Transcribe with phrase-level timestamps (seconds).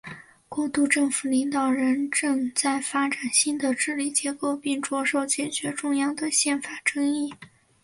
[0.49, 7.31] 过渡政府领导人正在发展新的治理结构并着手解决重要的宪法争议。